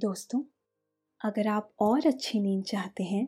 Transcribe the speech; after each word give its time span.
दोस्तों, 0.00 0.40
अगर 1.20 1.48
आप 1.48 1.70
और 1.80 2.06
अच्छी 2.06 2.38
नींद 2.40 2.62
चाहते 2.64 3.02
हैं 3.02 3.26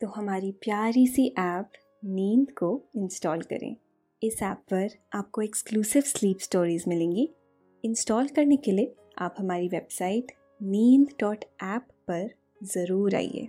तो 0.00 0.06
हमारी 0.08 0.52
प्यारी 0.62 1.06
सी 1.06 1.26
ऐप 1.38 1.72
नींद 2.02 2.50
को 2.50 2.68
इंस्टॉल 2.96 3.42
करें। 3.42 3.76
इस 4.22 4.42
ऐप 4.42 4.62
पर 4.70 4.88
आपको 5.14 5.42
एक्सक्लूसिव 5.42 6.02
स्लीप 6.02 6.38
स्टोरीज 6.38 6.84
मिलेंगी। 6.88 7.28
इंस्टॉल 7.84 8.28
करने 8.28 8.56
के 8.56 8.72
लिए 8.72 8.94
आप 9.18 9.34
हमारी 9.38 9.68
वेबसाइट 9.68 10.32
नींद 10.60 11.06
डॉट 11.20 11.44
ऐप 11.64 11.88
पर 12.10 12.28
ज़रूर 12.64 13.14
आइए। 13.14 13.48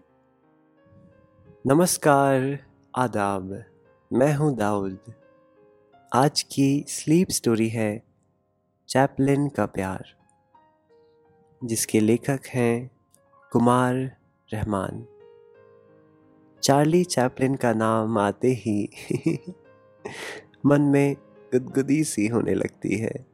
नमस्कार, 1.65 2.59
आदाब। 2.93 3.63
मैं 4.11 4.33
हूँ 4.33 4.55
दाऊद। 4.55 5.13
आज 6.11 6.41
की 6.51 6.83
स्लीप 6.89 7.31
स्टोरी 7.31 7.69
है 7.69 7.91
चैपलिन 8.89 9.49
का 9.49 9.65
प्यार। 9.65 10.16
जिसके 11.63 11.99
लेखक 11.99 12.39
हैं 12.47 12.91
कुमार 13.51 13.95
रहमान। 14.53 15.05
चार्ली 16.63 17.03
चैपलिन 17.03 17.55
का 17.55 17.73
नाम 17.73 18.17
आते 18.17 18.47
ही 18.47 18.89
मन 20.65 20.81
में 20.81 21.15
गुदगुदी 21.53 22.03
सी 22.03 22.27
होने 22.27 22.53
लगती 22.53 22.97
है। 22.97 23.25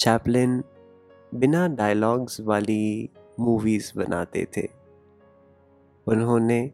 चैपलिन 0.00 0.64
बिना 1.34 1.68
डायलॉग्स 1.68 2.40
वाली 2.40 3.10
मूवीज़ 3.40 3.92
बनाते 3.96 4.46
थे। 4.56 4.68
उन्होंने 6.06 6.72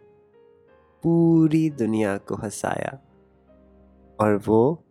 पूरी 1.02 1.71
दुनिया 1.71 2.16
को 2.16 2.34
हंसाया 2.34 2.98
और 4.21 4.37
वो 4.46 4.84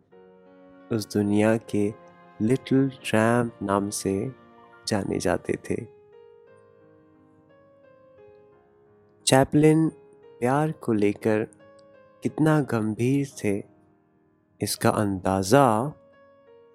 उस 0.92 1.14
दुनिया 1.14 1.58
के 1.58 1.94
लिटिल 2.42 2.90
ट्रैम्प 2.90 3.60
नाम 3.64 3.90
से 3.90 4.43
जाने 4.88 5.20
जाते 5.20 5.54
थे। 5.70 5.76
चैपलिन 9.28 9.90
प्यार 10.40 10.72
को 10.72 10.94
लेकर 10.94 11.48
कितना 12.24 12.60
गंभीर 12.62 13.28
थे, 13.44 13.64
इसका 14.62 14.90
अंदाज़ा 14.90 15.94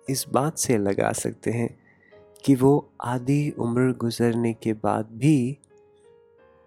इस 0.08 0.24
बात 0.28 0.58
से 0.58 0.78
लगा 0.78 1.12
सकते 1.12 1.50
हैं 1.50 1.78
कि 2.44 2.54
वो 2.54 2.92
आधी 3.00 3.50
उम्र 3.50 3.92
गुजरने 3.92 4.52
के 4.52 4.72
बाद 4.72 5.06
भी 5.06 5.58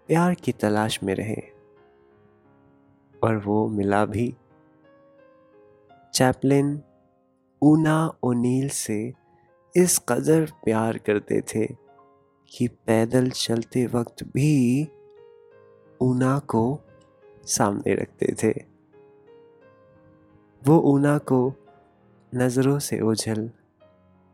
प्यार 0.07 0.33
की 0.33 0.51
तलाश 0.51 1.03
में 1.03 1.16
रहे। 1.16 1.41
और 3.23 3.38
वो 3.38 3.67
मिला 3.67 4.05
भी। 4.05 4.35
चैपलिन 6.13 6.81
ऊना 7.61 8.13
ओनील 8.23 8.69
से 8.69 9.13
इस 9.75 10.00
कदर 10.09 10.52
प्यार 10.66 10.97
करते 10.97 11.41
थे 11.41 11.67
कि 12.50 12.67
पैदल 12.67 13.30
चलते 13.30 13.86
वक्त 13.86 14.23
भी 14.23 14.83
ऊना 16.02 16.39
को 16.39 16.80
सामने 17.45 17.94
रखते 17.94 18.36
थे। 18.44 18.52
वो 20.67 20.80
ऊना 20.80 21.17
को 21.17 21.53
नज़रों 22.36 22.80
से 22.80 23.02
ओझल 23.02 23.52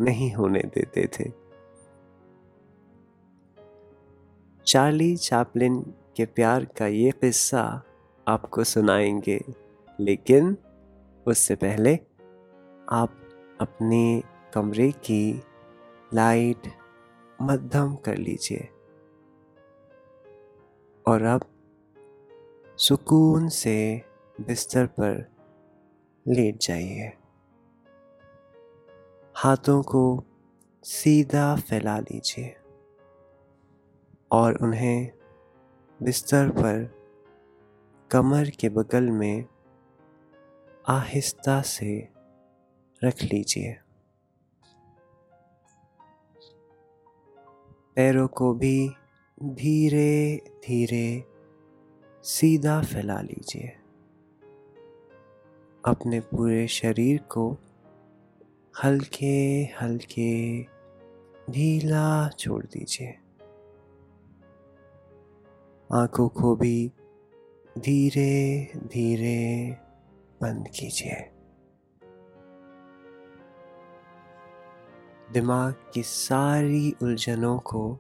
नहीं 0.02 0.34
होने 0.34 0.60
देते 0.60 1.08
थे। 1.08 1.32
चार्ली 4.68 5.18
चैपलिन 5.18 5.82
के 6.16 6.26
प्यार 6.26 6.66
का 6.66 6.88
ये 6.88 7.12
किस्सा 7.12 7.84
आपको 8.28 8.64
सुनाएँगे, 8.64 9.44
लेकिन 10.00 10.58
उससे 11.28 11.56
पहले 11.56 11.96
आप 12.90 13.16
अपनी 13.62 14.24
कमरे 14.58 14.92
की 14.92 15.44
लाइट 16.14 16.74
मध्यम 17.42 17.96
कर 17.96 18.18
लीजिए। 18.18 18.70
और 21.08 21.22
अब 21.22 21.42
सुकून 22.78 23.50
से 23.50 24.02
बिस्तर 24.42 24.86
पर 24.86 25.32
लेट 26.28 26.58
जाइए। 26.62 27.14
हाथों 29.36 29.84
को 29.84 30.24
सीधा 30.84 31.56
फैला 31.56 32.00
लीजिए 32.00 32.56
और 34.32 34.56
उन्हें 34.62 35.12
बिस्तर 36.04 36.50
पर 36.50 36.96
कमर 38.12 38.50
के 38.50 38.70
बगल 38.70 39.10
में 39.12 39.46
आहिस्ता 40.90 41.62
से 41.62 42.08
रख 43.04 43.24
लीजिए। 43.24 43.80
पैरों 47.98 48.28
को 48.28 48.54
भी 48.54 48.90
धीरे 49.44 50.42
धीरे 50.48 51.24
सीधा 52.24 52.82
फैला 52.82 53.22
लीजिए। 53.22 53.68
अपने 55.86 56.20
पूरे 56.20 56.68
शरीर 56.68 57.22
को 57.22 57.58
हल्के 58.84 59.64
हल्के 59.82 60.64
ढीला 61.50 62.30
छोड़ 62.30 62.66
दीजिए। 62.66 63.18
आँखों 65.94 66.30
को 66.30 66.56
भी 66.56 66.92
धीरे 67.78 68.72
धीरे 68.76 69.78
बंद 70.42 70.68
कीजिए। 70.68 71.37
दिमाग 75.34 75.76
की 75.94 76.04
सारी 76.04 76.96
उलझनों 77.04 77.60
को 77.60 78.00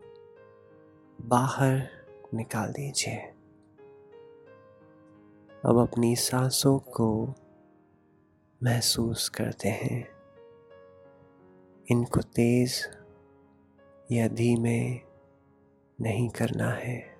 बाहर 1.21 1.89
निकाल 2.33 2.69
दीजिए। 2.69 3.15
अब 5.65 5.77
अपनी 5.77 6.15
सांसों 6.15 6.79
को 6.79 7.33
महसूस 8.63 9.29
करते 9.29 9.69
हैं। 9.69 10.09
इनको 11.91 12.21
तेज 12.21 12.89
या 14.11 14.27
धीमे 14.27 14.99
नहीं 16.01 16.29
करना 16.29 16.69
है। 16.69 17.17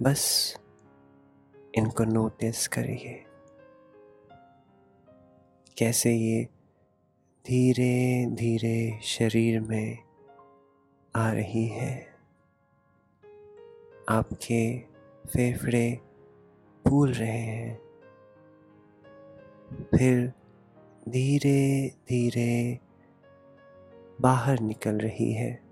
बस 0.00 0.56
इनको 1.74 2.04
नोटिस 2.04 2.68
करिए। 2.68 3.24
कैसे 5.78 6.14
ये 6.14 6.55
धीरे 7.46 8.26
धीरे 8.26 9.00
शरीर 9.02 9.60
में 9.60 9.98
आ 11.16 11.32
रही 11.32 11.66
है। 11.66 12.14
आपके 14.08 14.78
फेफड़े 15.26 16.00
फूल 16.88 17.12
रहे 17.12 17.38
हैं। 17.38 17.80
फिर 19.96 20.32
धीरे 21.08 21.88
धीरे 22.08 22.78
बाहर 24.20 24.60
निकल 24.60 24.98
रही 24.98 25.32
है। 25.32 25.62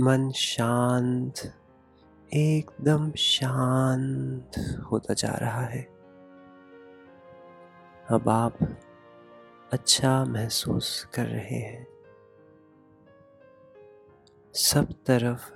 मन 0.00 0.30
शांत, 0.30 1.54
एकदम 2.34 3.12
शांत 3.12 4.80
होता 4.92 5.14
जा 5.14 5.32
रहा 5.32 5.64
है। 5.66 5.91
अब 8.12 8.28
आप 8.28 8.58
अच्छा 9.72 10.24
महसूस 10.24 11.08
कर 11.14 11.26
रहे 11.26 11.58
हैं। 11.58 11.86
सब 14.54 14.92
तरफ़ 15.06 15.52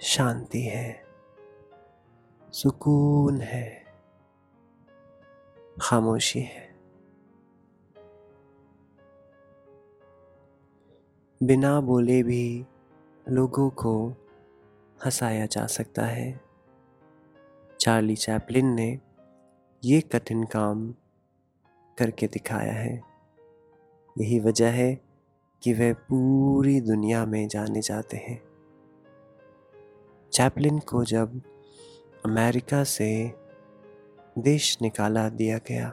शांति 0.00 0.62
है, 0.62 1.04
सुकून 2.52 3.40
है, 3.40 3.84
खामोशी 5.80 6.40
है। 6.40 6.76
बिना 11.42 11.80
बोले 11.80 12.22
भी 12.22 12.66
लोगों 13.28 13.70
को 13.70 14.08
हंसाया 15.04 15.46
जा 15.46 15.66
सकता 15.66 16.06
है। 16.06 16.40
चार्ली 17.80 18.16
चैपलिन 18.16 18.66
ने 18.66 19.00
ये 19.84 20.00
कठिन 20.00 20.44
काम 20.44 20.94
करके 21.98 22.26
दिखाया 22.26 22.72
है। 22.72 23.02
यही 24.18 24.40
वजह 24.40 24.70
है 24.70 24.94
कि 25.62 25.72
वह 25.72 25.92
पूरी 25.92 26.80
दुनिया 26.80 27.26
में 27.26 27.48
जाने 27.48 27.80
जाते 27.80 28.16
हैं। 28.16 28.42
चैपलिन 30.32 30.78
को 30.78 31.04
जब 31.04 31.40
अमेरिका 32.26 32.84
से 32.84 33.34
देश 34.38 34.78
निकाला 34.82 35.28
दिया 35.28 35.58
गया 35.58 35.88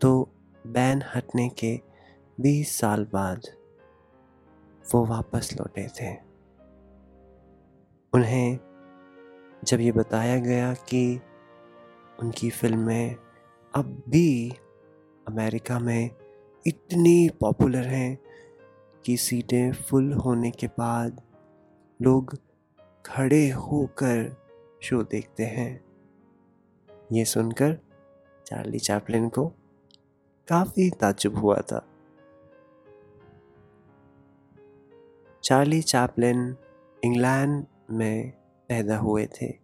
तो 0.00 0.30
बैन 0.66 1.02
हटने 1.14 1.48
के 1.48 1.80
20 2.40 2.78
साल 2.78 3.04
बाद 3.04 3.40
वो 4.94 5.04
वापस 5.06 5.50
लौटे 5.52 5.86
थे। 5.88 6.14
उन्हें 8.12 8.58
जब 9.64 9.80
ये 9.80 9.92
बताया 9.92 10.38
गया 10.38 10.74
कि 10.74 11.20
उनकी 12.20 12.50
फ़िल्में 12.50 13.16
अब 13.74 14.02
भी 14.08 14.52
अमेरिका 15.28 15.78
में 15.78 16.10
इतनी 16.66 17.28
पॉपुलर 17.40 17.86
हैं 17.86 18.18
कि 19.04 19.16
सीटें 19.16 19.72
फुल 19.72 20.12
होने 20.12 20.50
के 20.50 20.66
बाद 20.66 21.22
लोग 22.02 22.38
खड़े 23.06 23.50
होकर 23.50 24.36
शो 24.82 25.02
देखते 25.02 25.44
हैं। 25.44 25.84
ये 27.12 27.24
सुनकर 27.24 27.78
चार्ली 28.46 28.78
चैपलिन 28.78 29.28
को 29.28 29.48
काफ़ी 30.48 30.90
ताजुब 30.90 31.36
हुआ 31.36 31.56
था। 31.56 31.86
चार्ली 35.44 35.82
चैपलिन 35.82 36.56
इंग्लैंड 37.04 37.66
में 37.90 38.32
पैदा 38.68 38.98
हुए 38.98 39.26
थे। 39.26 39.54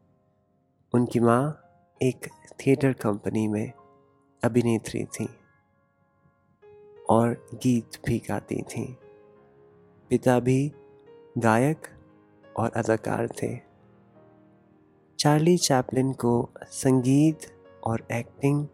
उनकी 0.94 1.20
माँ 1.20 1.66
एक 2.02 2.26
थिएटर 2.60 2.92
कंपनी 2.92 3.48
में 3.48 3.72
अभिनेत्री 4.44 5.04
थी 5.04 5.28
और 7.10 7.48
गीत 7.54 7.90
भी 8.06 8.18
गाती 8.18 8.62
थी। 8.62 8.98
पिता 10.10 10.40
भी 10.40 10.72
गायक 11.38 11.86
और 12.56 12.70
अदाकार 12.70 13.28
थे। 13.28 13.60
चार्ली 15.18 15.56
चैपलिन 15.58 16.12
को 16.12 16.50
संगीत 16.62 17.38
और 17.84 18.06
एक्टिंग 18.12 18.66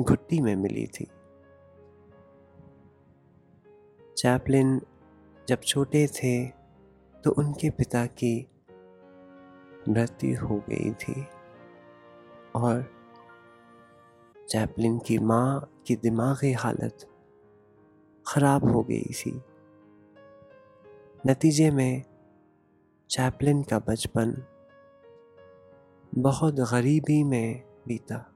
घुट्टी 0.00 0.40
में 0.40 0.56
मिली 0.56 0.86
थी। 0.86 1.06
चैपलिन 4.16 4.80
जब 5.48 5.60
छोटे 5.60 6.06
थे 6.06 6.46
तो 7.24 7.30
उनके 7.30 7.70
पिता 7.70 8.06
की 8.06 8.48
मृत्यु 9.88 10.46
हो 10.46 10.62
गई 10.68 10.90
थी। 10.90 11.26
और 12.54 12.92
चैपलिन 14.48 14.98
की 14.98 15.18
माँ 15.18 15.70
की 15.86 15.96
दिमागी 15.96 16.52
हालत 16.52 17.06
ख़राब 18.26 18.64
हो 18.64 18.82
गई 18.82 19.02
थी। 19.02 19.42
नतीजे 21.26 21.70
में 21.70 22.02
चैपलिन 23.10 23.62
का 23.62 23.78
बचपन 23.78 24.46
बहुत 26.14 26.54
गरीबी 26.54 27.24
में 27.24 27.62
बीता। 27.88 28.32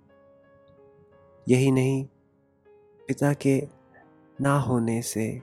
यही 1.48 1.70
नहीं, 1.70 2.04
पिता 3.08 3.32
के 3.32 3.68
ना 4.40 4.58
होने 4.58 5.02
से 5.02 5.42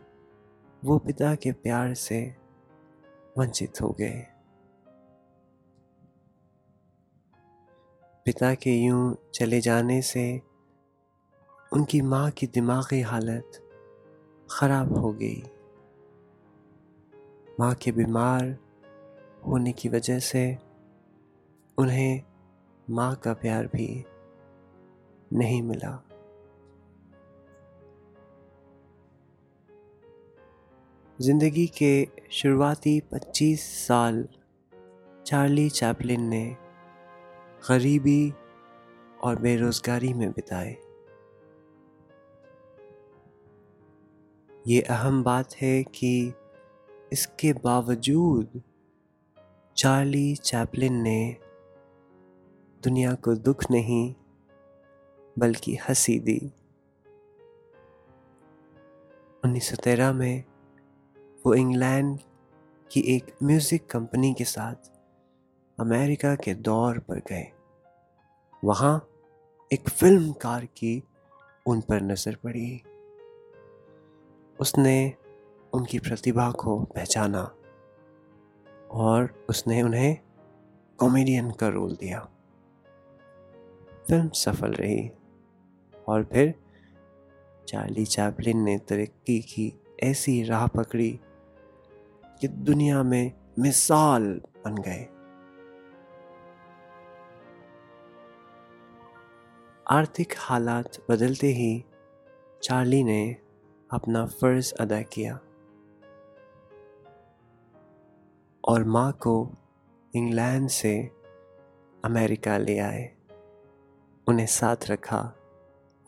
वो 0.86 0.98
पिता 0.98 1.36
के 1.36 1.52
प्यार 1.52 1.94
से 1.94 2.36
वंचित 3.38 3.82
हो 3.82 3.90
गए। 3.90 4.37
पिता 8.28 8.54
के 8.54 8.72
यूँ 8.72 9.16
चले 9.34 9.62
जाने 9.62 10.02
से 10.02 10.42
उनकी 11.74 12.02
माँ 12.02 12.32
की 12.32 12.48
दिमागी 12.48 13.02
हालत 13.02 13.60
ख़राब 14.52 14.98
हो 14.98 15.12
गई। 15.14 15.44
माँ 17.60 17.74
के 17.76 17.92
बीमार 17.92 18.58
होने 19.48 19.72
की 19.72 19.90
वजह 19.90 20.20
से 20.20 20.58
उन्हें 21.78 22.22
माँ 22.90 23.16
का 23.16 23.34
प्यार 23.34 23.68
भी 23.68 24.06
नहीं 25.34 25.62
मिला। 25.62 26.04
ज़िंदगी 31.22 31.68
के 31.68 32.08
शुरुआती 32.32 33.02
25 33.14 33.60
साल 33.60 34.28
चार्ली 35.26 35.70
चैपलिन 35.70 36.22
ने 36.22 36.67
गरीबी 37.70 38.34
और 39.24 39.40
बेरोज़गारी 39.40 40.14
में 40.14 40.32
बिताए। 40.32 40.78
ये 44.68 44.82
अहम 44.82 45.24
बात 45.24 45.54
है 45.54 45.84
कि 45.84 46.34
इसके 47.14 47.54
बावजूद 47.54 48.62
चार्ली 49.78 50.36
चैपलिन 50.36 50.94
ने 50.94 51.38
दुनिया 52.84 53.14
को 53.14 53.36
दुख 53.36 53.72
नहीं, 53.72 54.16
बल्कि 55.40 55.76
हँसी 55.76 56.20
दी। 56.20 56.52
1913 59.46 60.14
में 60.14 60.44
वो 61.46 61.54
इंग्लैंड 61.54 62.20
की 62.92 63.00
एक 63.00 63.36
म्यूज़िक 63.44 63.86
कंपनी 63.90 64.34
के 64.34 64.44
साथ 64.44 64.92
अमेरिका 65.80 66.36
के 66.36 66.54
दौर 66.54 67.00
पर 67.00 67.20
गए। 67.20 67.52
वहाँ 68.64 69.10
एक 69.72 69.90
फिल्मकार 69.90 70.66
की 70.66 71.04
उन 71.66 71.82
पर 71.82 72.02
नज़र 72.02 72.36
पड़ी। 72.36 72.82
उसने 74.60 75.14
उनकी 75.74 76.00
प्रतिभा 76.00 76.52
को 76.52 76.80
पहचाना 76.96 77.42
और 78.92 79.46
उसने 79.50 79.82
उन्हें 79.82 80.18
कॉमेडियन 81.00 81.52
का 81.52 81.68
रोल 81.68 81.96
दिया। 81.96 82.20
फ़िल्म 84.10 84.30
सफल 84.30 84.72
रही 84.72 85.12
और 86.08 86.24
फिर 86.24 86.54
चार्ली 87.68 88.06
चैपलिन 88.06 88.64
ने 88.64 88.78
तरक्की 88.78 89.40
की 89.40 89.74
ऐसी 90.04 90.44
राह 90.44 90.68
पकड़ी 90.68 91.20
कि 92.42 92.48
दुनिया 92.48 93.04
में 93.04 93.32
मिसाल 93.60 94.24
बन 94.66 94.76
गए। 94.76 95.08
आर्थिक 99.90 100.34
हालात 100.38 100.98
बदलते 101.10 101.48
ही 101.48 101.86
चार्ली 102.64 103.04
ने 103.04 103.36
अपना 103.92 104.26
फ़र्ज़ 104.26 104.74
अदा 104.74 105.02
किया। 105.02 105.40
और 108.68 108.84
माँ 108.84 109.12
को 109.12 109.54
इंग्लैंड 110.16 110.70
से 110.70 111.12
अमेरिका 112.06 112.58
ले 112.58 112.80
आए। 112.80 113.16
उन्हें 114.28 114.46
साथ 114.46 114.76
रखा 114.86 115.34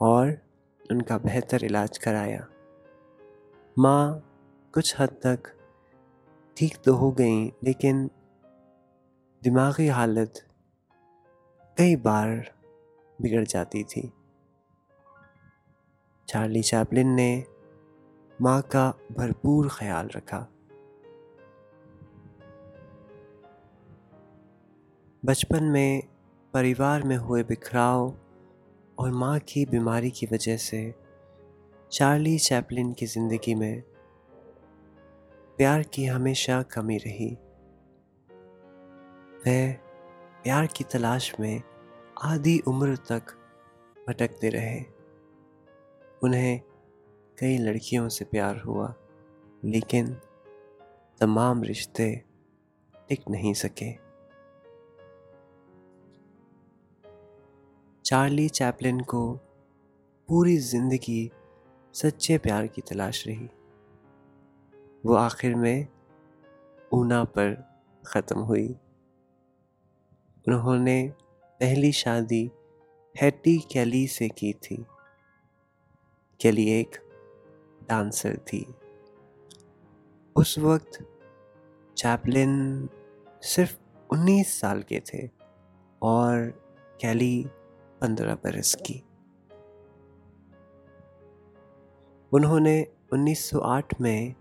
और 0.02 0.42
उनका 0.92 1.18
बेहतर 1.18 1.64
इलाज 1.64 1.98
कराया। 1.98 2.48
माँ 3.80 4.20
कुछ 4.74 5.00
हद 5.00 5.10
तक 5.10 5.58
ठीक 6.58 6.78
तो 6.86 6.96
हो 6.96 7.12
गई, 7.12 7.48
लेकिन 7.48 8.10
दिमागी 9.44 9.88
हालत 9.88 10.48
कई 11.78 11.96
बार 11.96 12.59
बिगड़ 13.22 13.46
जाती 13.46 13.84
थी। 13.84 14.12
चार्ली 16.28 16.62
चैपलिन 16.62 17.08
ने 17.08 17.44
माँ 18.42 18.62
का 18.62 18.94
भरपूर 19.12 19.70
ख्याल 19.72 20.10
रखा। 20.16 20.40
बचपन 25.26 25.64
में 25.64 26.04
परिवार 26.54 27.04
में 27.04 27.18
हुए 27.18 27.44
बिखराव 27.44 28.18
और 29.00 29.12
माँ 29.12 29.40
की 29.40 29.66
बीमारी 29.66 30.10
की 30.10 30.26
वजह 30.26 30.58
से 30.58 30.96
चार्ली 31.92 32.38
चैपलिन 32.38 32.94
की 32.94 33.06
ज़िंदगी 33.06 33.56
में 33.56 33.82
प्यार 35.58 35.84
की 35.84 36.06
हमेशा 36.06 36.62
कमी 36.62 36.98
रही। 36.98 37.30
वह 39.48 39.74
प्यार 40.44 40.68
की 40.68 40.84
तलाश 40.84 41.34
में 41.40 41.62
आधी 42.24 42.60
उम्र 42.60 42.96
तक 42.96 43.22
भटकते 44.08 44.50
रहे। 44.50 44.80
उन्हें 46.24 46.62
कई 47.40 47.58
लड़कियों 47.58 48.10
से 48.10 48.26
प्यार 48.26 48.60
हुआ, 48.60 48.96
लेकिन 49.66 50.18
तमाम 51.22 51.64
रिश्ते 51.64 52.24
टिक 53.10 53.20
नहीं 53.30 53.54
सके। 53.54 53.92
चार्ली 58.06 58.50
चैपलिन 58.50 59.00
को 59.00 59.34
पूरी 60.30 60.58
ज़िंदगी 60.58 61.32
सच्चे 61.94 62.38
प्यार 62.38 62.68
की 62.68 62.82
तलाश 62.82 63.28
रही। 63.28 63.50
वो 65.06 65.16
आखिर 65.16 65.56
में 65.56 65.88
ऊना 66.94 67.24
पर 67.24 67.80
ख़त्म 68.08 68.40
हुई। 68.40 68.68
उन्होंने 70.48 71.14
पहली 71.60 71.92
शादी 71.92 72.52
हैटी 73.22 73.58
कैली 73.58 74.08
से 74.08 74.30
की 74.30 74.54
थी। 74.54 74.86
कैली 76.42 76.72
एक 76.72 76.92
डांसर 77.90 78.38
थी। 78.38 78.76
उस 80.36 80.60
वक्त 80.60 81.20
चैपलिन 81.98 82.86
सिर्फ़ 83.42 83.78
19 84.14 84.60
साल 84.60 84.82
के 84.82 85.00
थे 85.00 85.30
और 86.02 86.50
कैली 87.02 87.46
15 88.02 88.36
बरस 88.36 88.76
की। 88.76 89.04
उन्होंने 92.34 92.88
1908 93.14 94.02
में 94.02 94.36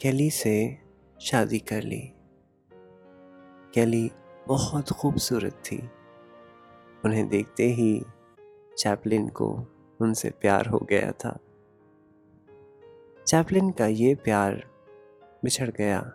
कैली 0.00 0.30
से 0.30 0.78
शादी 1.20 1.58
कर 1.58 1.82
ली। 1.82 2.12
कैली 3.74 4.10
बहुत 4.48 4.92
खूबसूरत 4.92 5.52
थी। 5.52 5.90
उन्हें 7.04 7.28
देखते 7.28 7.62
ही 7.62 8.02
चैपलिन 8.78 9.28
को 9.28 9.66
उनसे 10.00 10.30
प्यार 10.30 10.66
हो 10.66 10.78
गया 10.78 11.12
था। 11.12 11.38
चैपलिन 13.26 13.70
का 13.70 13.86
ये 13.86 14.14
प्यार 14.14 14.70
बिछड़ 15.44 15.70
गया 15.70 16.12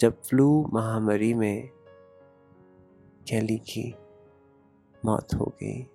जब 0.00 0.22
फ्लू 0.22 0.70
महामारी 0.72 1.34
में 1.34 1.68
कैली 3.28 3.58
की 3.58 3.94
मौत 5.04 5.34
हो 5.34 5.44
गई। 5.62 5.90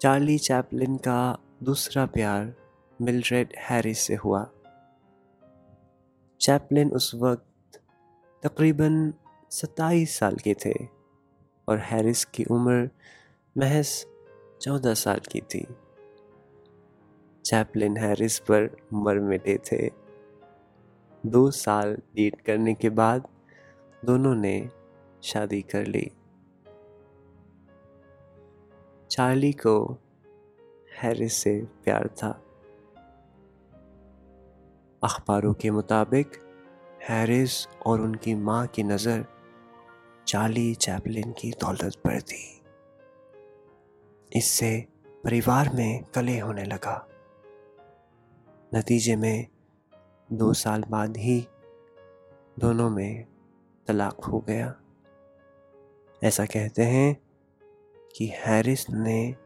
चार्ली 0.00 0.38
चैपलिन 0.38 0.96
का 0.96 1.38
दूसरा 1.62 2.06
प्यार 2.06 2.54
मिलरेड 3.00 3.54
हैरिस 3.58 3.98
से 3.98 4.14
हुआ। 4.14 4.50
चैपलिन 6.40 6.90
उस 6.90 7.14
वक्त 7.14 7.82
तकरीबन 8.42 9.14
सत्ताईस 9.52 10.18
साल 10.18 10.36
के 10.36 10.54
थे 10.54 10.88
और 11.68 11.78
हैरिस 11.78 12.24
की 12.24 12.44
उम्र 12.44 12.90
महज 13.58 14.06
चौदह 14.60 14.94
साल 14.94 15.20
की 15.32 15.40
थी। 15.40 15.66
चैपलिन 17.44 17.96
हैरिस 17.96 18.38
पर 18.38 18.76
मर 18.92 19.18
मिले 19.18 19.58
थे। 19.58 19.90
दो 21.26 21.50
साल 21.50 21.94
डेट 21.94 22.40
करने 22.40 22.74
के 22.74 22.90
बाद 22.90 23.28
दोनों 24.04 24.34
ने 24.34 24.70
शादी 25.22 25.62
कर 25.62 25.86
ली। 25.86 26.10
चार्ली 29.10 29.52
को 29.52 29.98
हैरिस 31.02 31.34
से 31.34 31.66
प्यार 31.84 32.08
था। 32.08 32.42
अखबारों 35.04 35.54
के 35.54 35.70
मुताबिक 35.70 36.32
हैरिस 37.10 37.66
और 37.86 38.00
उनकी 38.00 38.34
माँ 38.34 38.66
की 38.66 38.82
नज़र 38.82 39.31
चार्ली 40.26 40.74
चैपलिन 40.74 41.32
की 41.32 41.50
दौलत 41.50 41.94
पर 41.96 42.22
थी। 42.22 42.62
इससे 44.36 44.86
परिवार 45.24 45.70
में 45.74 46.04
कले 46.04 46.38
होने 46.38 46.64
लगा। 46.64 47.08
नतीजे 48.74 49.16
में 49.16 49.46
दो 50.32 50.52
साल 50.52 50.84
बाद 50.88 51.16
ही 51.16 51.48
दोनों 52.58 52.90
में 52.90 53.24
तलाक 53.86 54.24
हो 54.24 54.40
गया। 54.40 54.80
ऐसा 56.24 56.44
कहते 56.44 56.82
हैं 56.82 57.22
कि 58.16 58.26
हैरिस 58.26 58.90
ने 58.90 59.36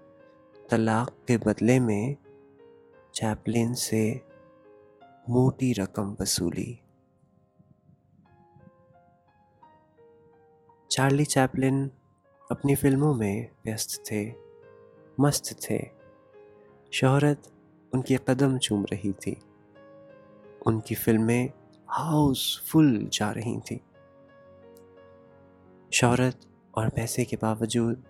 तलाक 0.70 1.10
के 1.28 1.36
बदले 1.36 1.80
में 1.80 2.16
चैपलिन 3.14 3.74
से 3.74 4.20
मोटी 5.28 5.72
रकम 5.72 6.16
वसूली। 6.20 6.80
चार्ली 10.96 11.24
चैपलिन 11.24 11.90
अपनी 12.50 12.74
फ़िल्मों 12.74 13.14
में 13.14 13.48
व्यस्त 13.64 14.12
थे, 14.12 14.32
मस्त 15.20 15.70
थे। 15.70 15.90
शोहरत 16.92 17.42
उनके 17.94 18.16
कदम 18.28 18.58
चूम 18.58 18.84
रही 18.92 19.12
थी। 19.12 19.42
उनकी 20.66 20.94
फ़िल्में 20.94 21.50
हाउसफुल 21.88 23.10
जा 23.12 23.30
रही 23.30 23.60
थी। 23.60 23.80
शोहरत 25.92 26.40
और 26.74 26.88
पैसे 26.88 27.24
के 27.24 27.36
बावजूद 27.36 28.04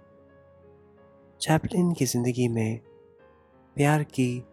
चैपलिन 1.40 1.93
की 1.93 2.05
ज़िंदगी 2.05 2.49
में 2.49 2.81
प्यार 3.76 4.02
की 4.02 4.45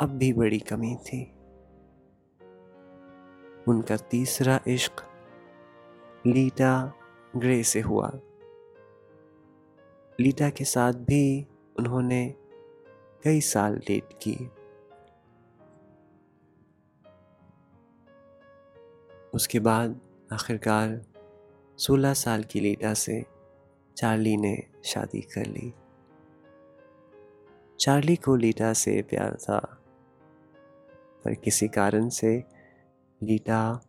अब 0.00 0.08
भी 0.08 0.32
बड़ी 0.32 0.58
कमी 0.58 0.96
थी। 0.96 1.22
उनका 3.68 3.96
तीसरा 3.96 4.60
इश्क 4.68 4.92
लीटा 6.26 6.94
ग्रे 7.36 7.62
से 7.62 7.80
हुआ। 7.80 8.10
लीटा 10.20 10.50
के 10.50 10.64
साथ 10.64 10.92
भी 10.92 11.46
उन्होंने 11.78 12.34
कई 13.24 13.40
साल 13.40 13.78
डेट 13.78 14.08
की। 14.22 14.50
उसके 19.34 19.60
बाद 19.60 20.00
आखिरकार 20.32 21.02
16 21.78 22.14
साल 22.14 22.42
की 22.42 22.60
लीटा 22.60 22.94
से 22.94 23.24
चार्ली 23.96 24.36
ने 24.36 24.62
शादी 24.84 25.20
कर 25.20 25.46
ली। 25.46 25.74
चार्ली 27.80 28.16
को 28.16 28.36
लीटा 28.36 28.72
से 28.72 29.02
प्यार 29.02 29.34
था, 29.34 29.58
पर 31.24 31.34
किसी 31.34 31.68
कारण 31.68 32.08
से 32.08 32.44
लीटा 33.22 33.80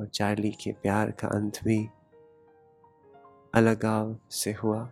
और 0.00 0.06
चार्ली 0.06 0.50
के 0.50 0.72
प्यार 0.72 1.10
का 1.10 1.28
अंत 1.28 1.64
भी 1.64 1.88
अलगाव 3.54 4.16
से 4.30 4.52
हुआ। 4.52 4.90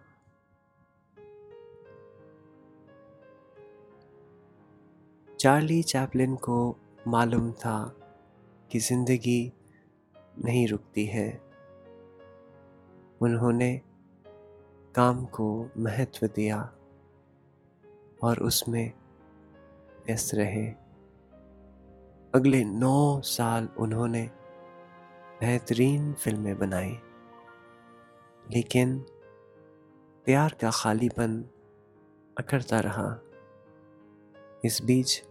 चार्ली 5.38 5.82
चैपलिन 5.82 6.36
को 6.36 6.76
मालूम 7.08 7.52
था 7.52 7.96
कि 8.70 8.78
ज़िंदगी 8.78 9.52
नहीं 10.44 10.68
रुकती 10.68 11.06
है। 11.06 11.40
उन्होंने 13.22 13.80
काम 14.94 15.25
को 15.25 15.70
महत्व 15.78 16.26
दिया 16.26 16.72
और 18.22 18.38
उसमें 18.38 18.92
व्यस्त 20.06 20.34
रहे। 20.34 20.66
अगले 22.34 22.64
नौ 22.64 23.20
साल 23.20 23.68
उन्होंने 23.78 24.30
बेहतरीन 25.40 26.12
फ़िल्में 26.12 26.58
बनाई। 26.58 26.98
लेकिन 28.50 28.99
प्यार 30.25 30.57
का 30.61 30.71
खालीपन 30.71 31.43
अकड़ता 32.38 32.81
रहा। 32.81 33.21
इस 34.65 34.83
बीच 34.83 35.25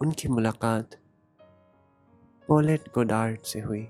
उनकी 0.00 0.28
मुलाकात 0.28 0.90
पोलेट 2.48 2.88
गोडार्ड 2.94 3.42
से 3.42 3.60
हुई। 3.60 3.82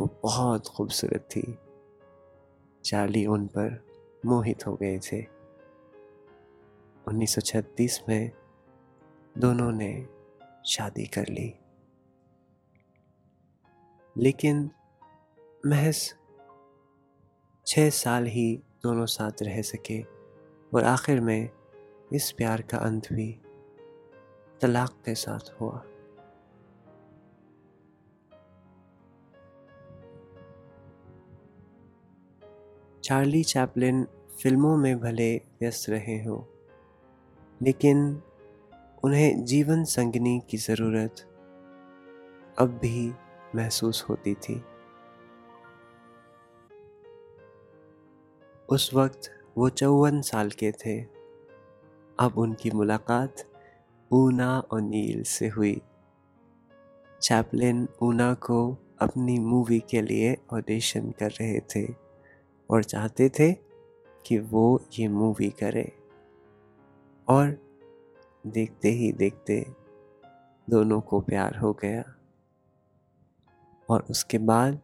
वो 0.00 0.20
बहुत 0.22 0.66
खूबसूरत 0.66 1.28
थी। 1.36 1.58
चार्ली 2.84 3.26
उन 3.26 3.46
पर 3.46 3.86
मोहित 4.26 4.66
हो 4.66 4.76
गए 4.76 4.98
थे। 4.98 5.22
1936 7.08 8.00
में 8.08 8.30
दोनों 9.38 9.72
ने 9.72 10.08
शादी 10.66 11.06
कर 11.06 11.26
ली। 11.28 11.54
लेकिन 14.16 14.70
महज 15.66 16.19
छः 17.66 17.88
साल 17.90 18.24
ही 18.26 18.62
दोनों 18.82 19.04
साथ 19.06 19.42
रह 19.42 19.60
सके 19.62 20.00
और 20.72 20.84
आखिर 20.84 21.20
में 21.20 21.48
इस 22.12 22.30
प्यार 22.32 22.62
का 22.62 22.78
अंत 22.78 23.12
भी 23.12 23.28
तलाक 24.60 24.90
के 25.04 25.14
साथ 25.14 25.50
हुआ। 25.60 25.82
चार्ली 33.04 33.42
चैपलिन 33.44 34.06
फ़िल्मों 34.42 34.76
में 34.76 34.98
भले 35.00 35.34
व्यस्त 35.60 35.88
रहे 35.90 36.22
हों, 36.24 36.42
लेकिन 37.60 38.22
उन्हें 39.04 39.44
जीवन 39.44 39.84
संगनी 39.84 40.40
की 40.50 40.56
ज़रूरत 40.56 41.26
अब 42.58 42.78
भी 42.82 43.12
महसूस 43.54 44.04
होती 44.08 44.34
थी। 44.34 44.62
उस 48.70 48.94
वक्त 48.94 49.20
वो 49.58 49.68
चौवन 49.68 50.20
साल 50.20 50.50
के 50.50 50.72
थे। 50.72 51.00
अब 52.20 52.38
उनकी 52.38 52.70
मुलाकात 52.70 53.36
ऊना 54.12 54.60
और 54.60 54.80
नील 54.80 55.22
से 55.22 55.48
हुई। 55.48 55.82
चैपलिन 57.22 57.88
ऊना 58.02 58.34
को 58.34 58.76
अपनी 59.00 59.38
मूवी 59.38 59.80
के 59.80 60.02
लिए 60.02 60.36
ऑडिशन 60.52 61.10
कर 61.10 61.30
रहे 61.30 61.60
थे 61.60 61.94
और 62.70 62.84
चाहते 62.84 63.28
थे 63.28 63.52
कि 64.26 64.38
वो 64.38 64.82
ये 64.98 65.08
मूवी 65.08 65.50
करे। 65.50 65.92
और 67.28 67.58
देखते 68.46 68.88
ही 68.88 69.12
देखते 69.12 69.66
दोनों 70.70 71.00
को 71.00 71.20
प्यार 71.20 71.56
हो 71.56 71.72
गया। 71.72 72.04
और 73.88 74.06
उसके 74.10 74.38
बाद 74.38 74.80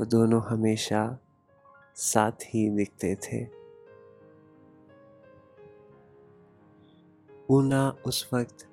वो 0.00 0.04
दोनों 0.04 0.42
हमेशा 0.42 1.18
साथ 1.96 2.44
ही 2.44 2.68
दिखते 2.70 3.14
थे। 3.24 3.44
ऊना 7.48 7.88
उस 8.06 8.28
वक्त 8.32 8.66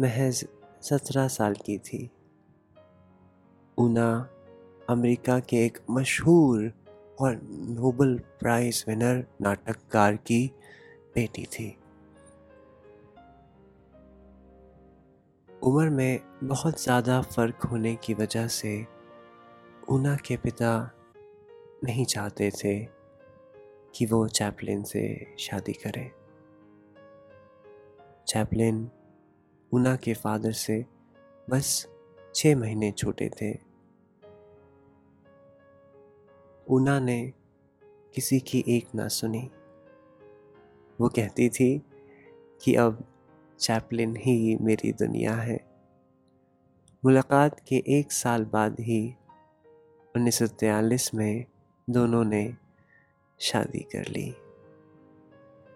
महज 0.00 0.44
सत्रह 0.82 1.28
साल 1.28 1.54
की 1.66 1.78
थी। 1.78 2.08
ऊना 3.78 4.08
अमेरिका 4.90 5.38
के 5.40 5.64
एक 5.66 5.78
मशहूर 5.90 6.72
और 7.20 7.40
नोबल 7.70 8.16
प्राइज 8.40 8.84
विनर 8.88 9.24
नाटककार 9.42 10.16
की 10.16 10.46
बेटी 11.14 11.44
थी। 11.44 11.68
उम्र 15.48 15.90
में 15.90 16.20
बहुत 16.44 16.82
ज़्यादा 16.82 17.20
फ़र्क 17.22 17.64
होने 17.64 17.94
की 17.94 18.14
वजह 18.14 18.46
से 18.46 18.74
ऊना 19.90 20.16
के 20.16 20.36
पिता 20.36 20.72
नहीं 21.84 22.04
चाहते 22.04 22.50
थे 22.50 22.88
कि 23.94 24.06
वो 24.06 24.28
चैपलिन 24.28 24.82
से 24.82 25.34
शादी 25.38 25.72
करें। 25.72 26.10
चैपलिन 28.28 28.90
उना 29.72 29.96
के 29.96 30.14
फादर 30.14 30.52
से 30.52 30.86
बस 31.50 31.88
छः 32.34 32.56
महीने 32.56 32.92
छोटे 32.92 33.30
थे। 33.42 33.58
उना 36.70 37.00
ने 37.00 37.32
किसी 38.14 38.40
की 38.40 38.64
एक 38.68 38.94
ना 38.94 39.08
सुनी। 39.08 39.50
वो 41.00 41.08
कहती 41.08 41.48
थी 41.48 41.82
कि 42.62 42.74
अब 42.74 43.04
चैपलिन 43.60 44.16
ही 44.16 44.56
मेरी 44.56 44.92
दुनिया 44.92 45.34
है। 45.34 45.60
मुलाकात 47.04 47.60
के 47.60 47.76
एक 47.86 48.12
साल 48.12 48.44
बाद 48.44 48.80
ही 48.80 49.14
1943 50.16 51.14
में 51.14 51.44
दोनों 51.90 52.24
ने 52.24 52.56
शादी 53.40 53.78
कर 53.78 54.08
ली। 54.08 54.34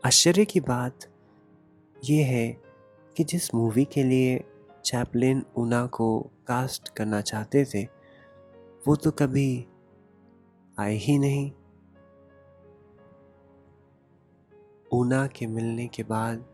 आश्चर्य 0.04 0.44
की 0.44 0.60
बात 0.60 0.98
यह 2.04 2.26
है 2.26 2.60
कि 3.16 3.24
जिस 3.24 3.54
मूवी 3.54 3.84
के 3.84 4.02
लिए 4.02 4.44
चैपलिन 4.84 5.44
ऊना 5.56 5.86
को 5.86 6.20
कास्ट 6.20 6.88
करना 6.88 7.20
चाहते 7.20 7.64
थे, 7.64 7.82
वो 8.88 8.96
तो 8.96 9.10
कभी 9.10 9.66
आए 10.78 10.94
ही 10.94 11.18
नहीं। 11.18 11.50
ऊना 14.92 15.26
के 15.26 15.46
मिलने 15.46 15.86
के 15.86 16.02
बाद 16.02 16.44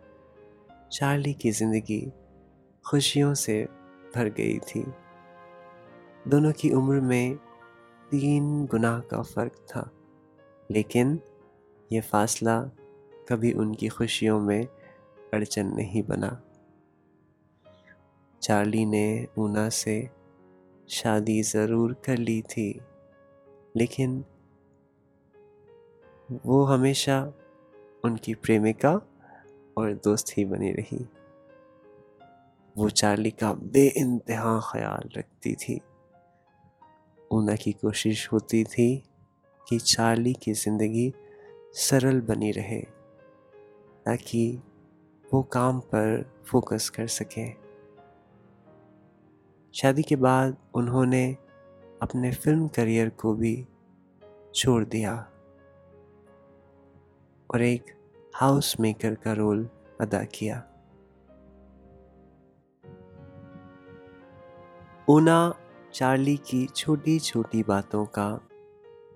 चार्ली 0.92 1.34
की 1.34 1.50
ज़िंदगी 1.50 2.12
खुशियों 2.84 3.34
से 3.34 3.64
भर 4.16 4.28
गई 4.28 4.58
थी। 4.58 4.84
दोनों 6.28 6.52
की 6.52 6.70
उम्र 6.70 7.00
में 7.00 7.38
तीन 8.12 8.66
गुना 8.66 8.98
का 9.10 9.22
फ़र्क 9.22 9.52
था। 9.52 9.90
लेकिन 10.70 11.20
ये 11.92 12.00
फासला 12.00 12.60
कभी 13.28 13.52
उनकी 13.52 13.88
खुशियों 13.88 14.40
में 14.40 14.66
अड़चन 15.34 15.66
नहीं 15.66 16.02
बना। 16.02 16.42
चार्ली 18.42 18.84
ने 18.86 19.26
ऊना 19.38 19.68
से 19.68 20.10
शादी 20.88 21.42
ज़रूर 21.42 21.92
कर 22.04 22.18
ली 22.18 22.42
थी, 22.42 22.80
लेकिन 23.76 24.24
वो 26.46 26.64
हमेशा 26.64 27.32
उनकी 28.04 28.34
प्रेमिका 28.34 28.92
और 29.76 29.92
दोस्त 29.94 30.38
ही 30.38 30.44
बनी 30.44 30.72
रही। 30.72 31.06
वो 32.76 32.88
चार्ली 32.90 33.30
का 33.30 33.52
बे 33.52 33.88
ख्याल 34.28 35.08
रखती 35.16 35.54
थी। 35.54 35.80
ऊना 37.32 37.54
की 37.54 37.72
कोशिश 37.72 38.32
होती 38.32 38.64
थी 38.64 39.02
कि 39.68 39.78
चार्ली 39.78 40.32
की 40.32 40.52
ज़िंदगी 40.52 41.12
सरल 41.74 42.20
बनी 42.20 42.50
रहे, 42.52 42.80
ताकि 44.06 44.62
वो 45.32 45.42
काम 45.42 45.80
पर 45.80 46.32
फोकस 46.46 46.88
कर 46.90 47.06
सकें। 47.06 47.54
शादी 49.74 50.02
के 50.02 50.16
बाद 50.16 50.56
उन्होंने 50.74 51.36
अपने 52.02 52.32
फ़िल्म 52.32 52.68
करियर 52.68 53.08
को 53.08 53.34
भी 53.34 53.66
छोड़ 54.54 54.84
दिया 54.84 55.14
और 57.50 57.62
एक 57.62 57.84
हाउस 58.34 58.80
मेकर 58.80 59.14
का 59.14 59.32
रोल 59.32 59.68
अदा 60.00 60.24
किया। 60.24 60.62
ऊना 65.08 65.54
चार्ली 65.94 66.36
की 66.36 66.66
छोटी 66.66 67.18
छोटी 67.18 67.62
बातों 67.62 68.06
का 68.06 68.48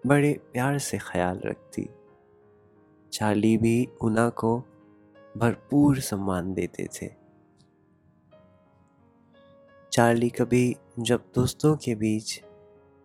बड़े 0.06 0.40
प्यार 0.52 0.78
से 0.78 0.98
ख्याल 0.98 1.40
रखती। 1.44 1.88
चार्ली 3.12 3.56
भी 3.58 3.88
ऊना 4.02 4.28
को 4.28 4.58
भरपूर 5.36 6.00
सम्मान 6.00 6.54
देते 6.54 6.86
थे। 6.86 7.10
चार्ली 9.92 10.30
कभी 10.30 10.76
जब 10.98 11.24
दोस्तों 11.34 11.76
के 11.76 11.94
बीच 11.94 12.42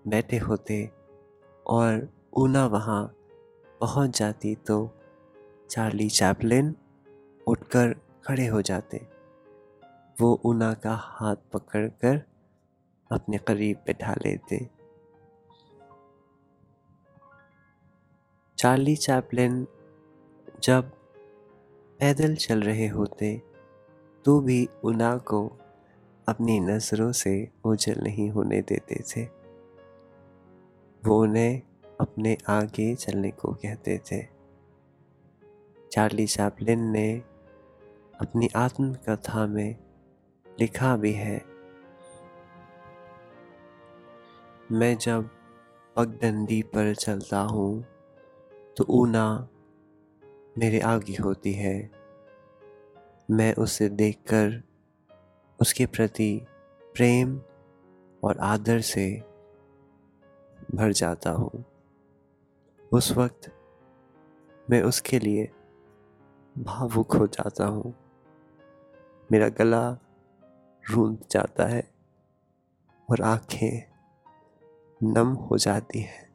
बैठे 0.08 0.38
होते 0.38 0.90
और 1.68 2.14
ऊना 2.38 2.66
वहाँ 2.66 3.16
पहुँच 3.82 4.20
जाती 4.20 4.56
तो 4.56 4.96
चार्ली 5.70 6.10
चैपलिन 6.10 6.76
उठकर 7.48 7.96
खड़े 8.26 8.48
हो 8.48 8.62
जाते। 8.62 9.08
वो 10.22 10.42
ऊना 10.46 10.74
का 10.74 10.96
हाथ 10.96 11.36
पकड़कर 11.54 12.31
अपने 13.12 13.38
करीब 13.38 13.78
बैठा 13.78 14.14
लेते। 14.14 14.70
चार्ली 18.58 18.96
चैपलिन 18.96 19.68
जब 20.64 20.92
पैदल 22.00 22.36
चल 22.36 22.62
रहे 22.62 22.88
होते 22.88 23.42
तो 24.26 24.42
भी 24.42 24.68
उना 24.84 25.18
को 25.18 25.58
अपनी 26.28 26.60
नज़रों 26.60 27.12
से 27.12 27.52
ओझल 27.66 28.02
नहीं 28.02 28.30
होने 28.30 28.62
देते 28.62 29.04
थे। 29.08 29.24
वो 31.06 31.22
उन्हें 31.22 31.62
अपने 32.02 32.38
आगे 32.50 32.96
चलने 32.96 33.32
को 33.32 33.54
कहते 33.54 33.98
थे। 33.98 34.22
चार्ली 35.92 36.28
चैपलिन 36.28 36.80
ने 36.80 37.22
अपनी 38.20 38.50
आत्मकथा 38.56 39.46
में 39.48 39.76
लिखा 40.60 40.98
भी 40.98 41.12
है 41.12 41.51
मैं 44.72 44.98
जब 44.98 45.30
पगडंडी 45.96 46.62
पर 46.62 46.96
चलता 46.96 47.40
हूँ 47.40 47.86
तो 48.78 48.84
ऊना 48.90 49.50
मेरे 50.58 50.80
आगे 50.80 51.14
होती 51.14 51.54
है। 51.54 51.92
मैं 53.32 53.56
उसे 53.56 53.90
देखकर 53.90 54.64
उसके 55.62 55.86
प्रति 55.86 56.42
प्रेम 56.96 57.42
और 58.24 58.38
आदर 58.38 58.82
से 58.82 59.24
भर 60.76 60.92
जाता 60.92 61.32
हूँ। 61.32 61.66
उस 62.94 63.12
वक्त 63.12 63.52
मैं 64.70 64.82
उसके 64.82 65.20
लिए 65.20 65.52
भावुक 66.58 67.14
हो 67.14 67.28
जाता 67.28 67.66
हूँ। 67.66 67.94
मेरा 69.32 69.50
गला 69.50 69.98
रूंध 70.92 71.18
जाता 71.32 71.66
है 71.66 71.92
और 73.10 73.22
आँखें 73.22 73.91
नम 75.04 75.28
हो 75.28 75.58
जाती 75.58 76.00
है। 76.00 76.30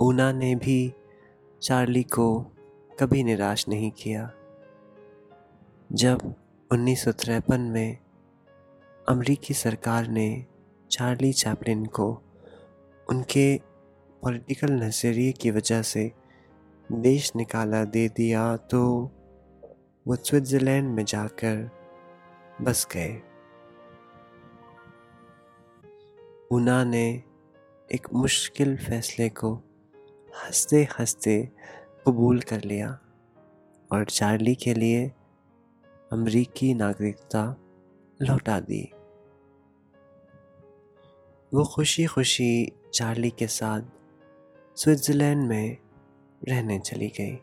ऊना 0.00 0.32
ने 0.32 0.54
भी 0.54 0.94
चार्ली 1.62 2.02
को 2.02 2.40
कभी 3.00 3.24
निराश 3.24 3.68
नहीं 3.68 3.90
किया। 3.90 4.30
जब 5.92 6.34
उन्नीस 6.70 7.04
सौ 7.04 7.12
तिरपन 7.12 7.60
में 7.60 7.98
अमरीकी 9.08 9.54
सरकार 9.54 10.08
ने 10.08 10.46
चार्ली 10.90 11.32
चैपलिन 11.32 11.86
को 11.86 12.22
उनके 13.10 13.56
पॉलिटिकल 14.22 14.72
नज़रिए 14.72 15.32
की 15.32 15.50
वजह 15.50 15.82
से 15.82 16.12
देश 16.92 17.32
निकाला 17.36 17.84
दे 17.84 18.08
दिया 18.08 18.56
तो 18.56 19.10
वो 20.06 20.16
स्विट्ज़रलैंड 20.16 20.94
में 20.94 21.04
जाकर 21.04 21.70
बस 22.62 22.86
गए। 22.92 23.29
उना 26.52 26.84
ने 26.84 27.22
एक 27.94 28.06
मुश्किल 28.14 28.76
फैसले 28.76 29.28
को 29.28 29.54
हँसते 30.44 30.88
हँसते 31.00 31.48
कबूल 32.06 32.40
कर 32.40 32.64
लिया 32.64 32.98
और 33.92 34.04
चार्ली 34.04 34.54
के 34.54 34.74
लिए 34.74 35.12
अमरीकी 36.12 36.74
नागरिकता 36.74 37.56
लौटा 38.22 38.60
दी। 38.60 38.92
वो 41.54 41.64
खुशी 41.64 42.04
खुशी 42.04 42.72
चार्ली 42.94 43.30
के 43.30 43.46
साथ 43.46 43.82
स्विट्ज़रलैंड 44.76 45.48
में 45.48 45.76
रहने 46.48 46.78
चली 46.78 47.08
गई। 47.08 47.38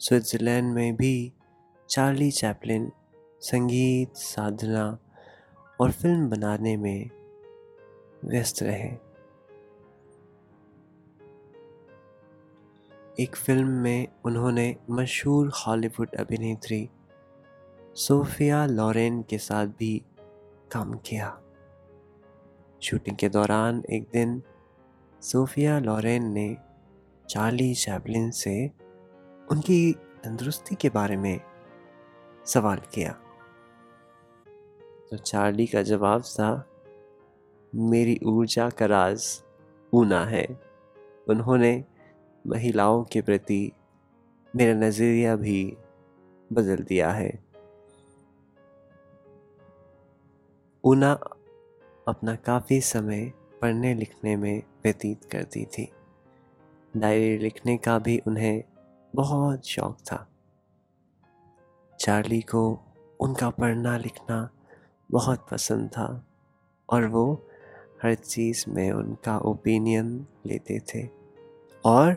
स्विट्ज़रलैंड 0.00 0.74
में 0.74 0.96
भी 0.96 1.32
चार्ली 1.90 2.30
चैपलिन 2.30 2.92
संगीत, 3.40 4.14
साधना 4.14 4.98
और 5.80 5.90
फ़िल्म 5.90 6.30
बनाने 6.30 6.76
में 6.76 7.10
व्यस्त 8.24 8.62
रहे। 8.62 8.88
एक 13.22 13.36
फ़िल्म 13.36 13.68
में 13.68 14.08
उन्होंने 14.24 14.76
मशहूर 14.90 15.48
हॉलीवुड 15.48 16.14
अभिनेत्री 16.14 16.90
सोफिया 17.94 18.66
लॉरेन 18.66 19.22
के 19.22 19.38
साथ 19.38 19.66
भी 19.66 20.02
काम 20.72 20.94
किया। 20.94 21.42
शूटिंग 22.80 23.16
के 23.16 23.28
दौरान 23.28 23.82
एक 23.90 24.08
दिन 24.12 24.42
सोफिया 25.22 25.78
लॉरेन 25.78 26.32
ने 26.32 26.56
चार्ली 27.28 27.74
चैपलिन 27.74 28.30
से 28.30 28.70
उनकी 29.50 29.92
तंदुरुस्ती 29.92 30.74
के 30.74 30.88
बारे 30.88 31.16
में 31.16 31.40
सवाल 32.46 32.78
किया। 32.78 33.20
तो 35.10 35.16
चार्ली 35.16 35.66
का 35.66 35.82
जवाब 35.82 36.22
था, 36.22 36.68
मेरी 37.74 38.20
ऊर्जा 38.26 38.70
का 38.70 38.86
राज 38.86 39.42
ऊना 39.94 40.24
है। 40.24 40.60
उन्होंने 41.28 41.84
महिलाओं 42.46 43.04
के 43.04 43.22
प्रति 43.22 43.72
मेरा 44.56 44.74
नज़रिया 44.74 45.36
भी 45.36 45.76
बदल 46.52 46.76
दिया 46.76 47.10
है। 47.10 47.44
ऊना 50.84 51.12
अपना 52.08 52.36
काफ़ी 52.36 52.80
समय 52.80 53.32
पढ़ने 53.62 53.94
लिखने 53.94 54.36
में 54.36 54.62
व्यतीत 54.84 55.24
करती 55.24 55.64
थी। 55.64 55.92
डायरी 56.96 57.38
लिखने 57.38 57.76
का 57.76 57.98
भी 57.98 58.18
उन्हें 58.26 58.64
बहुत 59.14 59.66
शौक 59.66 59.98
था। 59.98 60.28
चार्ली 62.00 62.40
को 62.40 62.80
उनका 63.20 63.50
पढ़ना 63.50 63.96
लिखना 63.96 64.50
बहुत 65.10 65.46
पसंद 65.50 65.88
था 65.88 66.24
और 66.88 67.06
वो 67.06 67.24
हर 68.02 68.14
चीज़ 68.14 68.64
में 68.70 68.90
उनका 68.92 69.38
ओपिनियन 69.38 70.26
लेते 70.46 70.78
थे 70.88 71.08
और 71.84 72.16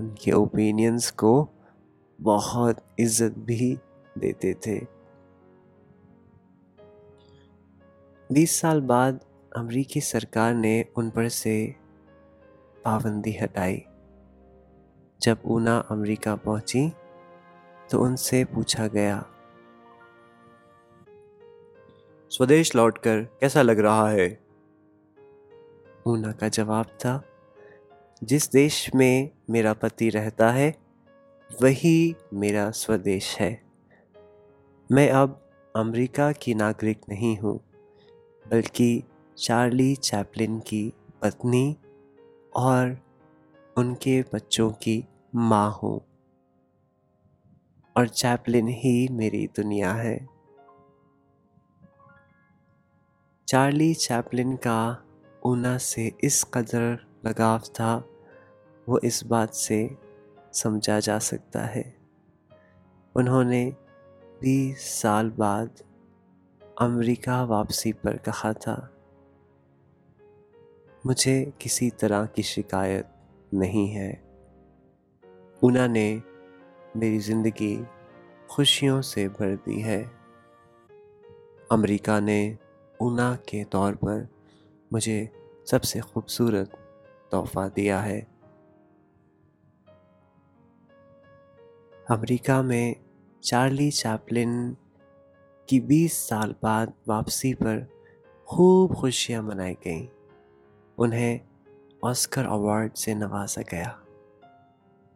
उनके 0.00 0.32
ओपिनियंस 0.32 1.10
को 1.10 1.48
बहुत 2.18 2.82
इज़्ज़त 2.98 3.38
भी 3.38 3.78
देते 4.18 4.54
थे। 4.66 4.78
बीस 8.30 8.60
साल 8.60 8.80
बाद 8.80 9.20
अमरीकी 9.56 10.00
सरकार 10.00 10.54
ने 10.54 10.84
उन 10.96 11.10
पर 11.10 11.28
से 11.28 11.54
पाबंदी 12.84 13.32
हटाई। 13.32 13.82
जब 15.20 15.42
ऊना 15.44 15.76
अमेरिका 15.90 16.34
पहुँची 16.36 16.88
तो 17.90 18.00
उनसे 18.00 18.44
पूछा 18.44 18.86
गया 18.86 19.18
स्वदेश 22.30 22.76
लौटकर 22.76 23.20
कैसा 23.22 23.62
लग 23.62 23.78
रहा 23.78 24.10
है? 24.10 24.40
ऊना 26.06 26.32
का 26.32 26.48
जवाब 26.48 26.86
था, 26.86 27.24
जिस 28.24 28.52
देश 28.52 28.94
में 28.94 29.30
मेरा 29.50 29.72
पति 29.72 30.08
रहता 30.08 30.50
है, 30.50 30.76
वही 31.62 32.16
मेरा 32.34 32.70
स्वदेश 32.70 33.36
है। 33.40 33.62
मैं 34.92 35.10
अब 35.10 35.50
अमेरिका 35.76 36.32
की 36.32 36.54
नागरिक 36.54 37.00
नहीं 37.08 37.38
हूँ, 37.38 37.60
बल्कि 38.50 39.02
चार्ली 39.38 39.96
चैपलिन 39.96 40.60
की 40.60 40.92
पत्नी 41.22 41.76
और 42.56 42.98
उनके 43.76 44.22
बच्चों 44.22 44.70
की 44.70 45.04
माँ 45.34 45.78
हूँ। 45.82 46.00
और 47.96 48.08
चैपलिन 48.08 48.68
ही 48.68 49.08
मेरी 49.08 49.46
दुनिया 49.46 49.92
है। 49.92 50.37
चार्ली 53.48 53.94
चैपलिन 53.94 54.56
का 54.56 55.04
ऊना 55.46 55.76
से 55.78 56.02
इस 56.24 56.42
कदर 56.44 56.98
लगाव 57.26 57.58
था, 57.58 57.94
वो 58.86 58.98
इस 58.98 59.24
बात 59.24 59.54
से 59.54 59.78
समझा 60.52 60.98
जा 61.00 61.18
सकता 61.18 61.60
है। 61.60 61.84
उन्होंने 63.14 63.64
बीस 64.42 64.90
साल 64.92 65.30
बाद 65.30 65.82
अमेरिका 66.80 67.42
वापसी 67.44 67.92
पर 67.92 68.16
कहा 68.18 68.52
था, 68.52 68.76
मुझे 71.06 71.52
किसी 71.60 71.90
तरह 71.90 72.26
की 72.26 72.42
शिकायत 72.42 73.14
नहीं 73.54 73.88
है। 73.88 74.10
ऊना 75.62 75.86
ने 75.86 76.22
मेरी 76.96 77.18
ज़िंदगी 77.18 77.76
खुशियों 78.50 79.00
से 79.02 79.28
भर 79.28 79.56
दी 79.56 79.80
है। 79.80 80.02
अमेरिका 81.72 82.20
ने 82.20 82.40
ऊना 83.02 83.36
के 83.36 83.64
तौर 83.64 83.94
पर 83.94 84.28
मुझे 84.92 85.30
सबसे 85.70 86.00
खूबसूरत 86.00 86.70
तोहफा 87.30 87.68
दिया 87.68 88.00
है। 88.00 88.26
अमेरिका 92.10 92.62
में 92.62 92.96
चार्ली 93.42 93.90
चैपलिन 93.90 94.76
की 95.68 95.80
20 95.80 96.28
साल 96.28 96.54
बाद 96.62 96.92
वापसी 97.08 97.54
पर 97.54 97.90
खूब 98.46 98.94
खुशियाँ 98.94 99.42
मनाई 99.42 99.74
गईं। 99.74 100.08
उन्हें 100.98 101.40
ऑस्कर 102.04 102.44
अवार्ड 102.44 102.92
से 102.92 103.14
नवाजा 103.14 103.62
गया। 103.62 104.02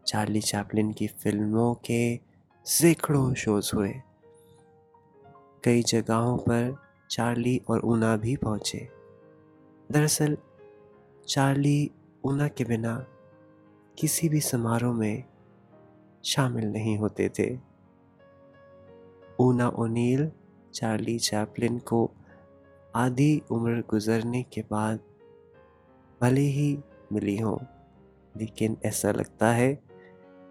चार्ली 0.07 0.41
चैपलिन 0.41 0.93
की 0.93 1.07
फ़िल्मों 1.07 1.75
के 1.75 2.21
सैकड़ों 2.65 3.35
शोज़ 3.35 3.77
हुए। 3.77 3.95
कई 5.65 5.83
जगहों 5.83 6.39
पर 6.39 6.92
चार्ली 7.13 7.63
और 7.69 7.81
ऊना 7.85 8.17
भी 8.17 8.37
पहुँचे। 8.37 8.89
दरअसल, 9.93 10.39
चार्ली 11.29 11.91
ऊना 12.25 12.49
के 12.49 12.65
बिना 12.65 13.07
किसी 13.99 14.29
भी 14.29 14.41
समारोह 14.41 14.95
में 14.95 15.25
शामिल 16.25 16.65
नहीं 16.65 16.99
होते 16.99 17.29
थे। 17.29 17.59
ऊना 19.41 19.69
ओनील, 19.69 20.31
चार्ली 20.75 21.19
चैपलिन 21.19 21.79
को 21.79 22.11
आधी 22.97 23.43
उम्र 23.51 23.85
गुजरने 23.91 24.43
के 24.43 24.65
बाद 24.71 25.01
भले 26.21 26.41
ही 26.41 26.79
मिली 27.13 27.39
हो, 27.39 27.61
लेकिन 28.37 28.77
ऐसा 28.85 29.11
लगता 29.11 29.53
है 29.53 29.75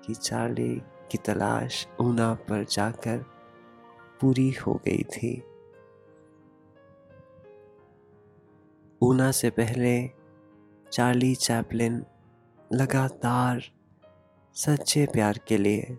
कि 0.06 0.14
चार्ली 0.14 0.82
की 1.12 1.18
तलाश 1.18 1.88
ऊना 2.02 2.34
पर 2.34 2.66
जाकर 2.66 3.18
पूरी 4.22 4.52
हो 4.52 4.74
गई 4.74 5.04
थी। 5.04 5.44
ऊना 9.04 9.32
से 9.32 9.50
पहले 9.50 10.10
चार्ली 10.92 11.36
चैपलिन 11.36 12.06
लगातार 12.74 13.62
सच्चे 14.54 15.06
प्यार 15.06 15.40
के 15.48 15.58
लिए 15.58 15.98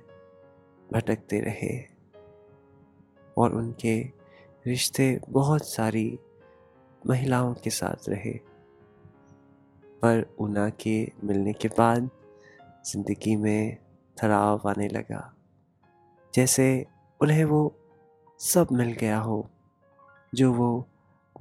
भटकते 0.92 1.40
रहे 1.40 1.84
और 3.38 3.52
उनके 3.52 4.00
रिश्ते 4.66 5.20
बहुत 5.28 5.66
सारी 5.68 6.18
महिलाओं 7.06 7.54
के 7.54 7.70
साथ 7.70 8.08
रहे। 8.08 8.32
पर 10.02 10.34
ऊना 10.40 10.68
के 10.70 11.12
मिलने 11.24 11.52
के 11.52 11.68
बाद 11.68 12.10
ज़िंदगी 12.86 13.36
में 13.36 13.76
थराव 14.22 14.68
आने 14.68 14.88
लगा। 14.88 15.34
जैसे 16.34 16.86
उन्हें 17.20 17.44
वो 17.44 17.76
सब 18.38 18.66
मिल 18.72 18.92
गया 18.92 19.18
हो, 19.18 19.50
जो 20.34 20.52
वो 20.52 20.86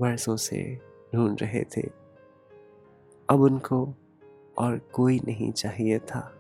वर्षों 0.02 0.38
से 0.38 0.91
ढूंढ 1.16 1.38
रहे 1.42 1.64
थे। 1.64 1.82
अब 3.30 3.42
उनको 3.42 3.94
और 4.58 4.80
कोई 4.80 5.20
नहीं 5.20 5.52
चाहिए 5.52 6.00
था। 6.00 6.38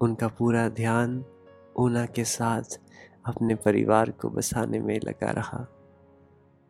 उनका 0.00 0.28
पूरा 0.28 0.68
ध्यान 0.68 1.24
ऊना 1.76 2.06
के 2.06 2.24
साथ 2.24 2.80
अपने 3.24 3.54
परिवार 3.54 4.10
को 4.10 4.28
बसाने 4.28 4.78
में 4.78 5.00
लगा 5.04 5.30
रहा। 5.30 5.66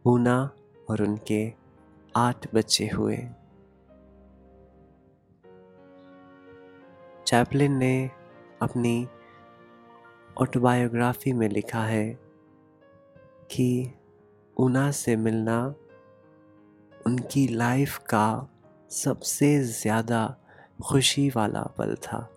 ऊना 0.06 0.50
और 0.90 1.02
उनके 1.02 1.52
आठ 2.16 2.54
बच्चे 2.54 2.88
हुए। 2.88 3.18
चैपलिन 7.26 7.72
ने 7.72 8.10
अपनी 8.62 9.08
ऑटोबायोग्राफी 10.40 11.32
में 11.32 11.48
लिखा 11.48 11.84
है 11.84 12.18
कि 13.50 13.92
ऊना 14.60 14.90
से 14.90 15.16
मिलना 15.16 15.74
उनकी 17.06 17.48
लाइफ 17.48 17.98
का 17.98 18.50
सबसे 18.90 19.64
ज़्यादा 19.64 20.36
खुशी 20.84 21.30
वाला 21.30 21.62
पल 21.62 21.94
था। 21.94 22.30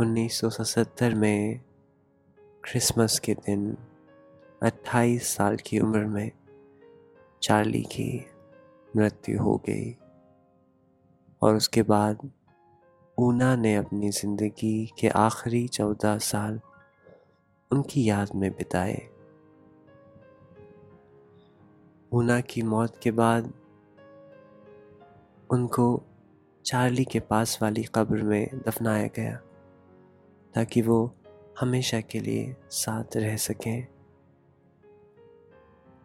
1977 0.00 1.14
में 1.14 1.60
क्रिसमस 2.64 3.18
के 3.18 3.34
दिन 3.34 3.76
28 4.62 5.18
साल 5.18 5.56
की 5.56 5.78
उम्र 5.78 6.04
में 6.04 6.30
चार्ली 7.42 7.82
की 7.82 8.26
मृत्यु 8.96 9.42
हो 9.42 9.56
गई 9.56 9.96
और 11.42 11.54
उसके 11.54 11.82
बाद 11.82 12.30
ऊना 13.18 13.56
ने 13.56 13.76
अपनी 13.76 14.10
ज़िंदगी 14.10 14.92
के 14.98 15.08
आखिरी 15.08 15.68
चौदह 15.68 16.18
साल 16.18 16.60
उनकी 17.70 18.08
याद 18.08 18.30
में 18.34 18.50
बिताए। 18.50 19.08
ऊना 22.12 22.40
की 22.40 22.62
मौत 22.62 22.98
के 23.02 23.10
बाद 23.10 23.52
उनको 25.50 26.02
चार्ली 26.64 27.04
के 27.04 27.20
पास 27.20 27.58
वाली 27.62 27.82
कब्र 27.94 28.22
में 28.22 28.60
दफनाया 28.66 29.06
गया, 29.06 29.36
ताकि 30.54 30.82
वो 30.82 31.14
हमेशा 31.60 32.00
के 32.00 32.20
लिए 32.20 32.56
साथ 32.70 33.16
रह 33.16 33.36
सकें। 33.36 33.86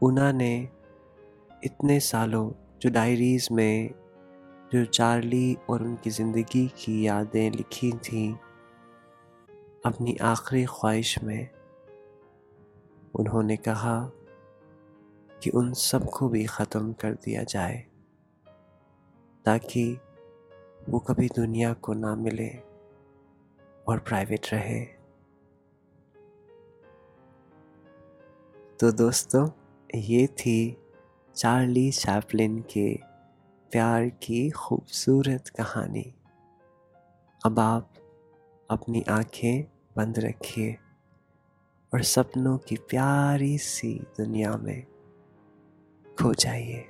ऊना 0.02 0.32
ने 0.32 0.70
इतने 1.64 2.00
सालों 2.00 2.52
जो 2.82 2.90
डायरीज़ 2.90 3.48
में 3.54 3.90
जो 4.74 4.86
चार्ली 4.86 5.58
और 5.70 5.84
उनकी 5.84 6.10
ज़िंदगी 6.10 6.68
की 6.68 7.08
यादें 7.08 7.52
लिखी 7.52 7.92
थीं 7.92 8.34
अपनी 9.84 10.16
आखिरी 10.22 10.64
ख्वाहिश 10.66 11.18
में 11.24 11.50
उन्होंने 13.16 13.56
कहा 13.58 14.00
कि 15.44 15.50
उन 15.50 15.72
सबको 15.74 16.28
भी 16.30 16.44
ख़त्म 16.46 16.94
कर 16.94 17.14
दिया 17.16 17.44
जाए, 17.44 17.78
ताकि 19.46 19.86
वो 20.90 21.00
कभी 21.00 21.28
दुनिया 21.36 21.72
को 21.74 21.94
ना 21.94 22.16
मिले 22.16 22.50
और 23.88 24.00
प्राइवेट 24.00 24.48
रहे। 24.54 24.80
तो 28.80 28.92
दोस्तों, 28.94 29.48
ये 29.90 30.28
थी 30.28 30.78
चार्ली 31.36 31.90
चैपलिन 31.92 32.60
के 32.72 32.94
प्यार 33.72 34.10
की 34.24 34.50
खूबसूरत 34.50 35.48
कहानी। 35.58 36.06
अब 37.42 37.60
आप 37.60 37.94
अपनी 38.70 39.04
आँखें 39.10 39.64
बंद 39.98 40.20
रखिए 40.20 40.78
और 41.94 42.04
सपनों 42.04 42.58
की 42.58 42.76
प्यारी 42.76 43.58
सी 43.58 43.94
दुनिया 44.18 44.58
में 44.58 44.84
खो 46.22 46.34
जाइए। 46.34 46.86